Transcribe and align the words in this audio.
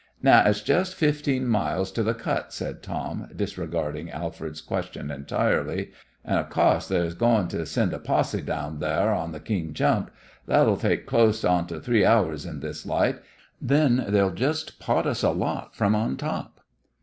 "Now, 0.23 0.43
it's 0.49 0.63
jest 0.63 0.95
fifteen 0.95 1.47
mile 1.47 1.85
to 1.85 2.03
th' 2.03 2.17
cut," 2.17 2.51
said 2.51 2.81
Tom, 2.81 3.29
disregarding 3.35 4.09
Alfred's 4.09 4.59
question 4.59 5.11
entirely, 5.11 5.91
"an' 6.25 6.39
of 6.39 6.49
co'se 6.49 6.87
they's 6.87 7.13
goin' 7.13 7.47
to 7.49 7.67
send 7.67 7.93
a 7.93 7.99
posse 7.99 8.41
down 8.41 8.79
thar 8.79 9.13
on 9.13 9.31
th' 9.31 9.45
keen 9.45 9.75
jump. 9.75 10.09
That'll 10.47 10.75
take 10.77 11.05
clost 11.05 11.45
onto 11.47 11.79
three 11.79 12.03
hours 12.03 12.47
in 12.47 12.61
this 12.61 12.83
light. 12.83 13.19
Then 13.61 14.03
they'll 14.07 14.33
jest 14.33 14.79
pot 14.79 15.05
us 15.05 15.21
a 15.21 15.29
lot 15.29 15.75
from 15.75 15.93
on 15.93 16.17
top." 16.17 16.61